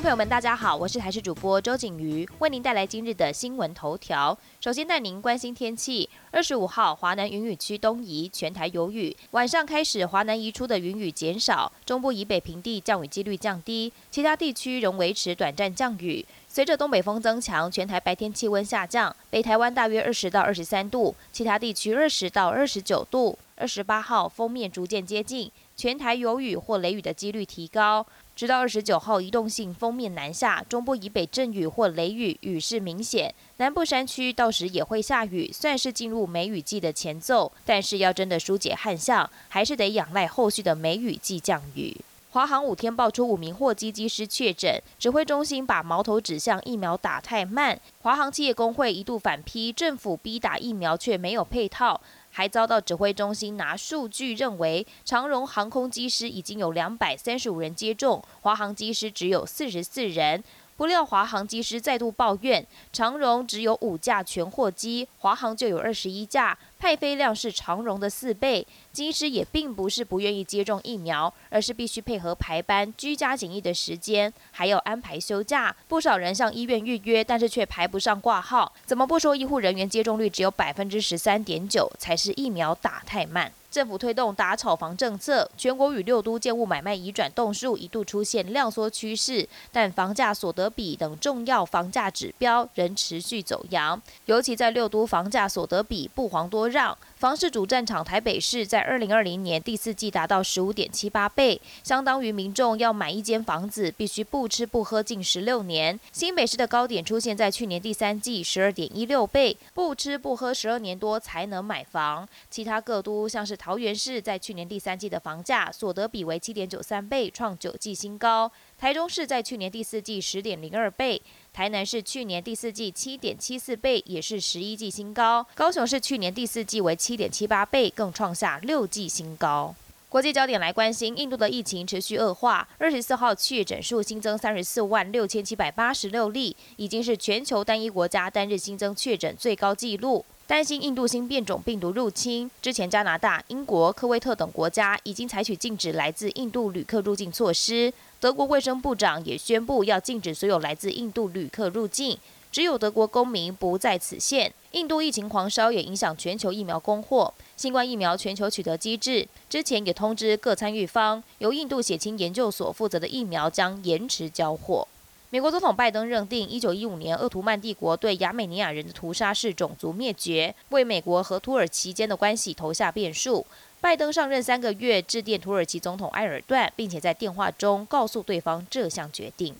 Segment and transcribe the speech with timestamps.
[0.00, 4.36] 朋友们，大家好，我是台视主播周景瑜，为您带来今日的新闻头条。
[4.60, 6.08] 首先带您关心天气。
[6.30, 9.16] 二十五号，华南云雨区东移，全台有雨。
[9.32, 16.24] 晚上开始，华南移出的云雨减少，中部以北平地降雨几率降低，其他地区仍维持短暂降雨。
[16.46, 23.36] 随着东北风增强，全台白天气温下降，北台湾大约二十到二十三度，其他地区二十到二十九度。
[23.56, 28.06] 二十八号，封面逐渐接近，全台有雨或雷雨的几率提高。
[28.38, 33.34] 直到二十九号，移动性封面南下，中部以北阵雨或雷雨，雨势明显。
[33.56, 37.50] 南部山区到时也会下雨，算是进入梅雨季的前奏。
[37.66, 41.96] 但是要真的疏解旱象，还是得仰赖后续的梅雨季降雨。
[42.30, 47.76] 华航五天爆出五名货机机师确诊，指挥中心把矛头指向疫苗打太慢。
[48.02, 52.00] 华航企业工会一度反批政府逼打疫苗却没有配套。
[52.38, 60.44] 还遭到指挥中心拿数据认为，长荣航空机师已经有两百三十五人接种，华航机师只有四十四人。
[60.78, 68.64] 不料华航机师再度抱怨，长荣只有五架全货机，华航就有二十一架，派飞量是长荣的四倍。
[68.92, 75.74] 机师也并不是不愿意接种疫苗，而是必须配合排班、居家检疫的时间，还要安排休假。
[75.88, 78.72] 不少人向医院预约，但是却排不上挂号。
[78.86, 83.52] 怎么不说医护人员接种率只有百分之十三点九，才是疫苗打太慢？
[83.70, 94.00] 政府推动打炒房政策，全国与六都建物买卖移转动数一度出现量缩趋势，但房价所得比等重要房价指标仍持续走扬。
[94.24, 106.00] 尤其在六都房价所得比不遑多让，房市主战场台北市在二零二零年第四季达到十五点七八倍，相当于民众要买一间房子必须不吃不喝近十六年。
[106.10, 112.26] 新北市的高点出现在去年第三季十二点一六倍，不吃不喝十二年多才能买房。
[112.48, 113.57] 其他各都像是。
[113.58, 118.50] 桃园市在去年第三季的房价所得比为七点九三倍，创九季新高。
[118.78, 121.20] 台中市在去年第四季十点零二倍，
[121.52, 125.44] 台南市去年第四季七点七四倍，也是十一季新高。
[125.54, 129.74] 高雄市去年第四季为七点七八倍，更创下六季新高。
[130.08, 140.24] 国际焦点来关心，印度的疫情持续恶化，二十四号确诊数新增三十四万六千七百八十六例，已经是全球单一国家单日新增确诊最高纪录。
[140.48, 147.92] 担心印度新变种病毒入侵，之前加拿大、英国、科威特等国家已经采取禁止来自印度旅客入境措施。
[148.18, 152.18] 德国卫生部长也宣布要禁止所有来自印度旅客入境，
[152.50, 154.50] 只有德国公民不在此限。
[154.70, 164.88] 印度疫情狂烧也影响全球疫苗供货，新冠疫苗全球取得机制之前也通知各参与方，由印度血清研究所负责的疫苗将延迟交货。
[165.30, 173.44] 美国总统拜登认定，一九一五年鄂图曼帝国对亚美尼亚人的屠杀是种族灭绝，为美国和土耳其间的关系投下变数。
[173.78, 179.54] 拜登上任三个月，致电土耳其总统埃尔段，并且在电话中告诉对方这项决定。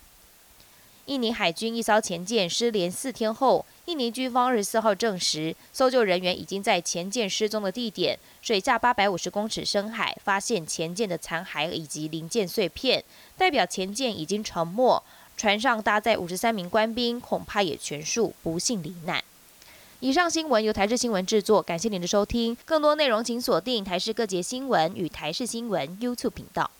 [1.05, 13.03] 印尼海军一艘前舰失联四天后，印尼军方二十四号证实，搜救人员已经在前舰失踪的地点水下八百五十公尺深海发现前舰的残骸以及零件碎片，
[13.39, 15.03] 代表前舰已经沉没。
[15.39, 19.25] 船上搭载五十三名官兵，恐怕也全数不幸罹难。
[20.01, 22.55] 以上新闻由台视新闻制作，感谢您的收听。
[22.67, 26.71] 更多内容请锁定台视各节新闻与台视新闻 YouTube 频道。